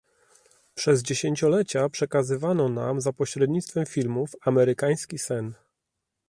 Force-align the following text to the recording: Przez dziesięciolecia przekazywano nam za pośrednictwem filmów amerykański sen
Przez 0.75 1.01
dziesięciolecia 1.03 1.89
przekazywano 1.89 2.69
nam 2.69 3.01
za 3.01 3.13
pośrednictwem 3.13 3.85
filmów 3.85 4.31
amerykański 4.41 5.17
sen 5.17 5.53